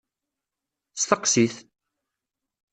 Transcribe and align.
Steqsit! 1.01 1.55